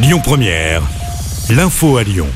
Lyon 0.00 0.20
Première, 0.22 0.82
l'info 1.50 1.96
à 1.96 2.04
Lyon. 2.04 2.28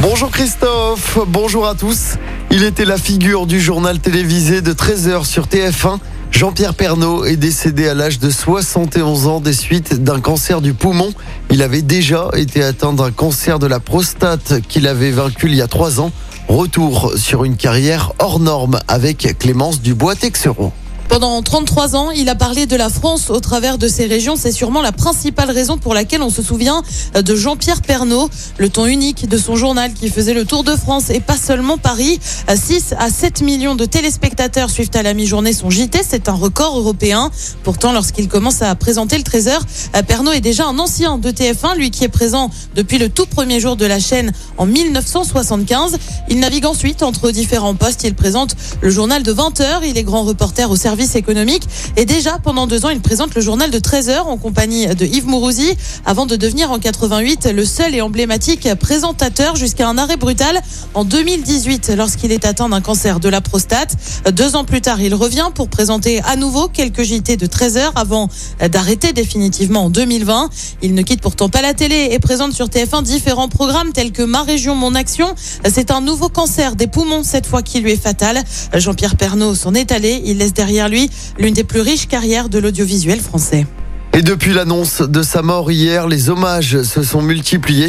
Bonjour 0.00 0.30
Christophe, 0.30 1.18
bonjour 1.26 1.66
à 1.66 1.74
tous. 1.74 2.16
Il 2.50 2.64
était 2.64 2.84
la 2.84 2.98
figure 2.98 3.46
du 3.46 3.62
journal 3.62 3.98
télévisé 3.98 4.60
de 4.60 4.74
13h 4.74 5.24
sur 5.24 5.46
TF1. 5.46 6.00
Jean-Pierre 6.30 6.74
Pernaud 6.74 7.24
est 7.24 7.36
décédé 7.36 7.88
à 7.88 7.94
l'âge 7.94 8.18
de 8.18 8.28
71 8.28 9.26
ans 9.26 9.40
des 9.40 9.54
suites 9.54 10.04
d'un 10.04 10.20
cancer 10.20 10.60
du 10.60 10.74
poumon. 10.74 11.14
Il 11.50 11.62
avait 11.62 11.80
déjà 11.80 12.28
été 12.34 12.62
atteint 12.62 12.92
d'un 12.92 13.10
cancer 13.10 13.58
de 13.58 13.66
la 13.66 13.80
prostate 13.80 14.60
qu'il 14.68 14.86
avait 14.86 15.12
vaincu 15.12 15.46
il 15.46 15.54
y 15.54 15.62
a 15.62 15.68
trois 15.68 15.98
ans. 15.98 16.12
Retour 16.46 17.14
sur 17.16 17.44
une 17.44 17.56
carrière 17.56 18.12
hors 18.18 18.38
norme 18.38 18.80
avec 18.86 19.38
Clémence 19.38 19.80
Dubois-Texereau. 19.80 20.72
Pendant 21.12 21.42
33 21.42 21.94
ans, 21.94 22.10
il 22.10 22.30
a 22.30 22.34
parlé 22.34 22.64
de 22.64 22.74
la 22.74 22.88
France 22.88 23.28
au 23.28 23.38
travers 23.38 23.76
de 23.76 23.86
ses 23.86 24.06
régions. 24.06 24.34
C'est 24.34 24.50
sûrement 24.50 24.80
la 24.80 24.92
principale 24.92 25.50
raison 25.50 25.76
pour 25.76 25.92
laquelle 25.92 26.22
on 26.22 26.30
se 26.30 26.40
souvient 26.40 26.82
de 27.14 27.36
Jean-Pierre 27.36 27.82
Pernaud, 27.82 28.30
le 28.56 28.70
ton 28.70 28.86
unique 28.86 29.28
de 29.28 29.36
son 29.36 29.54
journal 29.54 29.92
qui 29.92 30.08
faisait 30.08 30.32
le 30.32 30.46
tour 30.46 30.64
de 30.64 30.74
France 30.74 31.10
et 31.10 31.20
pas 31.20 31.36
seulement 31.36 31.76
Paris. 31.76 32.18
6 32.48 32.94
à 32.98 33.10
7 33.10 33.42
millions 33.42 33.74
de 33.74 33.84
téléspectateurs 33.84 34.70
suivent 34.70 34.88
à 34.94 35.02
la 35.02 35.12
mi-journée 35.12 35.52
son 35.52 35.68
JT. 35.68 36.00
C'est 36.02 36.30
un 36.30 36.32
record 36.32 36.78
européen. 36.78 37.30
Pourtant, 37.62 37.92
lorsqu'il 37.92 38.26
commence 38.26 38.62
à 38.62 38.74
présenter 38.74 39.18
le 39.18 39.22
Trésor, 39.22 39.60
Pernaud 40.08 40.32
est 40.32 40.40
déjà 40.40 40.64
un 40.64 40.78
ancien 40.78 41.18
de 41.18 41.30
TF1, 41.30 41.76
lui 41.76 41.90
qui 41.90 42.04
est 42.04 42.08
présent 42.08 42.48
depuis 42.74 42.96
le 42.96 43.10
tout 43.10 43.26
premier 43.26 43.60
jour 43.60 43.76
de 43.76 43.84
la 43.84 44.00
chaîne 44.00 44.32
en 44.56 44.64
1975. 44.64 45.98
Il 46.30 46.40
navigue 46.40 46.64
ensuite 46.64 47.02
entre 47.02 47.32
différents 47.32 47.74
postes. 47.74 48.02
Il 48.04 48.14
présente 48.14 48.56
le 48.80 48.88
journal 48.88 49.22
de 49.22 49.32
20 49.32 49.60
heures. 49.60 49.84
Il 49.84 49.98
est 49.98 50.04
grand 50.04 50.22
reporter 50.22 50.70
au 50.70 50.76
service 50.76 51.01
économique. 51.14 51.64
Et 51.96 52.04
déjà, 52.04 52.38
pendant 52.38 52.66
deux 52.66 52.86
ans, 52.86 52.90
il 52.90 53.00
présente 53.00 53.34
le 53.34 53.40
journal 53.40 53.70
de 53.70 53.78
13 53.78 54.08
heures 54.08 54.28
en 54.28 54.36
compagnie 54.36 54.86
de 54.86 55.04
Yves 55.04 55.26
Mourouzi 55.26 55.76
avant 56.04 56.26
de 56.26 56.36
devenir 56.36 56.70
en 56.70 56.78
88 56.78 57.48
le 57.54 57.64
seul 57.64 57.94
et 57.94 58.00
emblématique 58.00 58.68
présentateur 58.74 59.56
jusqu'à 59.56 59.88
un 59.88 59.98
arrêt 59.98 60.16
brutal 60.16 60.60
en 60.94 61.04
2018 61.04 61.92
lorsqu'il 61.96 62.32
est 62.32 62.44
atteint 62.44 62.68
d'un 62.68 62.80
cancer 62.80 63.20
de 63.20 63.28
la 63.28 63.40
prostate. 63.40 63.96
Deux 64.32 64.56
ans 64.56 64.64
plus 64.64 64.80
tard, 64.80 65.00
il 65.00 65.14
revient 65.14 65.50
pour 65.54 65.68
présenter 65.68 66.20
à 66.22 66.36
nouveau 66.36 66.68
quelques 66.68 67.02
JT 67.02 67.36
de 67.36 67.46
13 67.46 67.76
heures 67.76 67.92
avant 67.96 68.28
d'arrêter 68.70 69.12
définitivement 69.12 69.86
en 69.86 69.90
2020. 69.90 70.50
Il 70.82 70.94
ne 70.94 71.02
quitte 71.02 71.20
pourtant 71.20 71.48
pas 71.48 71.62
la 71.62 71.74
télé 71.74 72.08
et 72.12 72.18
présente 72.18 72.52
sur 72.52 72.66
TF1 72.66 73.02
différents 73.02 73.48
programmes 73.48 73.92
tels 73.92 74.12
que 74.12 74.22
Ma 74.22 74.42
Région, 74.42 74.74
Mon 74.74 74.94
Action. 74.94 75.34
C'est 75.68 75.90
un 75.90 76.00
nouveau 76.00 76.28
cancer 76.28 76.76
des 76.76 76.86
poumons 76.86 77.22
cette 77.22 77.46
fois 77.46 77.62
qui 77.62 77.80
lui 77.80 77.92
est 77.92 78.02
fatal. 78.02 78.42
Jean-Pierre 78.74 79.16
Pernaud 79.16 79.54
s'en 79.54 79.74
est 79.74 79.92
allé. 79.92 80.22
Il 80.24 80.38
laisse 80.38 80.52
derrière 80.52 80.88
lui 80.88 80.91
l'une 81.38 81.54
des 81.54 81.64
plus 81.64 81.80
riches 81.80 82.08
carrières 82.08 82.48
de 82.48 82.58
l'audiovisuel 82.58 83.20
français. 83.20 83.66
Et 84.14 84.20
depuis 84.20 84.52
l'annonce 84.52 85.00
de 85.00 85.22
sa 85.22 85.40
mort 85.40 85.72
hier, 85.72 86.06
les 86.06 86.28
hommages 86.28 86.82
se 86.82 87.02
sont 87.02 87.22
multipliés. 87.22 87.88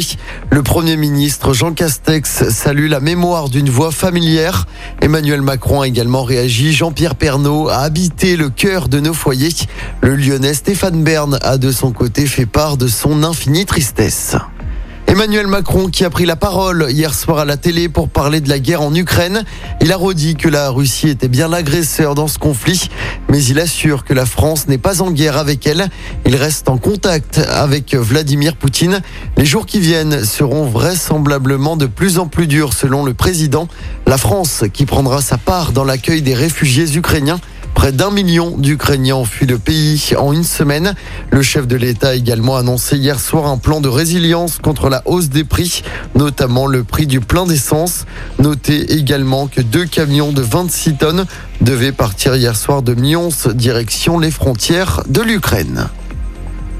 Le 0.50 0.62
Premier 0.62 0.96
ministre 0.96 1.52
Jean 1.52 1.74
Castex 1.74 2.48
salue 2.48 2.88
la 2.88 3.00
mémoire 3.00 3.50
d'une 3.50 3.68
voix 3.68 3.90
familière. 3.90 4.64
Emmanuel 5.02 5.42
Macron 5.42 5.82
a 5.82 5.86
également 5.86 6.22
réagi. 6.22 6.72
Jean-Pierre 6.72 7.14
Pernaud 7.14 7.68
a 7.68 7.80
habité 7.80 8.36
le 8.36 8.48
cœur 8.48 8.88
de 8.88 9.00
nos 9.00 9.12
foyers. 9.12 9.54
Le 10.00 10.16
lyonnais 10.16 10.54
Stéphane 10.54 11.04
Bern 11.04 11.38
a 11.42 11.58
de 11.58 11.70
son 11.70 11.92
côté 11.92 12.24
fait 12.24 12.46
part 12.46 12.78
de 12.78 12.86
son 12.86 13.22
infinie 13.22 13.66
tristesse. 13.66 14.34
Emmanuel 15.14 15.46
Macron 15.46 15.86
qui 15.86 16.04
a 16.04 16.10
pris 16.10 16.26
la 16.26 16.34
parole 16.34 16.86
hier 16.90 17.14
soir 17.14 17.38
à 17.38 17.44
la 17.44 17.56
télé 17.56 17.88
pour 17.88 18.08
parler 18.08 18.40
de 18.40 18.48
la 18.48 18.58
guerre 18.58 18.82
en 18.82 18.92
Ukraine. 18.92 19.44
Il 19.80 19.92
a 19.92 19.96
redit 19.96 20.34
que 20.34 20.48
la 20.48 20.70
Russie 20.70 21.08
était 21.08 21.28
bien 21.28 21.46
l'agresseur 21.46 22.16
dans 22.16 22.26
ce 22.26 22.36
conflit, 22.36 22.90
mais 23.28 23.40
il 23.44 23.60
assure 23.60 24.02
que 24.04 24.12
la 24.12 24.26
France 24.26 24.66
n'est 24.66 24.76
pas 24.76 25.02
en 25.02 25.12
guerre 25.12 25.36
avec 25.36 25.68
elle. 25.68 25.86
Il 26.26 26.34
reste 26.34 26.68
en 26.68 26.78
contact 26.78 27.38
avec 27.38 27.94
Vladimir 27.94 28.56
Poutine. 28.56 29.02
Les 29.36 29.44
jours 29.44 29.66
qui 29.66 29.78
viennent 29.78 30.24
seront 30.24 30.66
vraisemblablement 30.66 31.76
de 31.76 31.86
plus 31.86 32.18
en 32.18 32.26
plus 32.26 32.48
durs 32.48 32.72
selon 32.72 33.04
le 33.04 33.14
président. 33.14 33.68
La 34.08 34.18
France 34.18 34.64
qui 34.72 34.84
prendra 34.84 35.22
sa 35.22 35.38
part 35.38 35.70
dans 35.70 35.84
l'accueil 35.84 36.22
des 36.22 36.34
réfugiés 36.34 36.96
ukrainiens 36.96 37.38
Près 37.84 37.92
d'un 37.92 38.10
million 38.10 38.56
d'Ukrainiens 38.56 39.16
ont 39.16 39.26
fui 39.26 39.44
le 39.44 39.58
pays 39.58 40.12
en 40.16 40.32
une 40.32 40.42
semaine. 40.42 40.94
Le 41.30 41.42
chef 41.42 41.66
de 41.66 41.76
l'État 41.76 42.08
a 42.08 42.14
également 42.14 42.56
annoncé 42.56 42.96
hier 42.96 43.20
soir 43.20 43.44
un 43.44 43.58
plan 43.58 43.82
de 43.82 43.88
résilience 43.88 44.56
contre 44.56 44.88
la 44.88 45.02
hausse 45.04 45.28
des 45.28 45.44
prix, 45.44 45.82
notamment 46.14 46.66
le 46.66 46.82
prix 46.82 47.06
du 47.06 47.20
plein 47.20 47.44
d'essence. 47.44 48.06
Notez 48.38 48.94
également 48.94 49.48
que 49.48 49.60
deux 49.60 49.84
camions 49.84 50.32
de 50.32 50.40
26 50.40 50.94
tonnes 50.96 51.26
devaient 51.60 51.92
partir 51.92 52.34
hier 52.36 52.56
soir 52.56 52.80
de 52.80 52.94
Mions, 52.94 53.28
direction 53.52 54.18
les 54.18 54.30
frontières 54.30 55.02
de 55.06 55.20
l'Ukraine. 55.20 55.90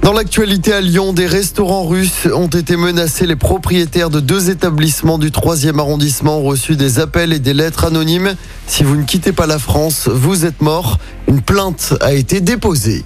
Dans 0.04 0.12
l'actualité 0.12 0.74
à 0.74 0.82
Lyon, 0.82 1.14
des 1.14 1.24
restaurants 1.24 1.86
russes 1.86 2.28
ont 2.30 2.48
été 2.48 2.76
menacés. 2.76 3.26
Les 3.26 3.36
propriétaires 3.36 4.10
de 4.10 4.20
deux 4.20 4.50
établissements 4.50 5.16
du 5.16 5.30
3e 5.30 5.78
arrondissement 5.78 6.40
ont 6.40 6.42
reçu 6.42 6.76
des 6.76 6.98
appels 6.98 7.32
et 7.32 7.38
des 7.38 7.54
lettres 7.54 7.86
anonymes. 7.86 8.34
Si 8.66 8.84
vous 8.84 8.96
ne 8.96 9.04
quittez 9.04 9.32
pas 9.32 9.46
la 9.46 9.58
France, 9.58 10.10
vous 10.12 10.44
êtes 10.44 10.60
mort. 10.60 10.98
Une 11.26 11.40
plainte 11.40 11.94
a 12.02 12.12
été 12.12 12.42
déposée. 12.42 13.02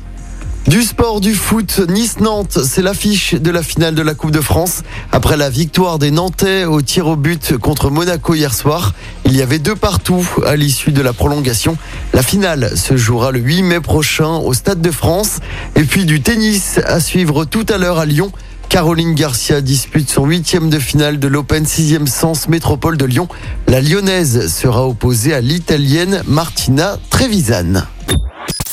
Du 0.66 0.82
sport, 0.82 1.20
du 1.20 1.34
foot, 1.34 1.80
Nice-Nantes, 1.88 2.58
c'est 2.62 2.82
l'affiche 2.82 3.34
de 3.34 3.50
la 3.50 3.62
finale 3.62 3.94
de 3.94 4.02
la 4.02 4.14
Coupe 4.14 4.32
de 4.32 4.42
France. 4.42 4.82
Après 5.12 5.38
la 5.38 5.48
victoire 5.48 5.98
des 5.98 6.10
Nantais 6.10 6.66
au 6.66 6.82
tir 6.82 7.06
au 7.06 7.16
but 7.16 7.56
contre 7.56 7.90
Monaco 7.90 8.34
hier 8.34 8.52
soir, 8.52 8.92
il 9.24 9.34
y 9.34 9.40
avait 9.40 9.58
deux 9.58 9.74
partout 9.74 10.28
à 10.46 10.56
l'issue 10.56 10.92
de 10.92 11.00
la 11.00 11.14
prolongation. 11.14 11.78
La 12.12 12.22
finale 12.22 12.76
se 12.76 12.98
jouera 12.98 13.30
le 13.30 13.38
8 13.38 13.62
mai 13.62 13.80
prochain 13.80 14.36
au 14.36 14.52
Stade 14.52 14.82
de 14.82 14.90
France. 14.90 15.38
Et 15.74 15.84
puis 15.84 16.04
du 16.04 16.20
tennis 16.20 16.78
à 16.84 17.00
suivre 17.00 17.46
tout 17.46 17.64
à 17.70 17.78
l'heure 17.78 17.98
à 17.98 18.04
Lyon. 18.04 18.30
Caroline 18.68 19.14
Garcia 19.14 19.62
dispute 19.62 20.10
son 20.10 20.26
huitième 20.26 20.68
de 20.68 20.78
finale 20.78 21.18
de 21.18 21.28
l'Open 21.28 21.64
6e 21.64 22.06
Sens 22.06 22.46
Métropole 22.48 22.98
de 22.98 23.06
Lyon. 23.06 23.26
La 23.68 23.80
lyonnaise 23.80 24.52
sera 24.52 24.86
opposée 24.86 25.32
à 25.32 25.40
l'italienne 25.40 26.22
Martina 26.26 26.98
Trevisan. 27.08 27.84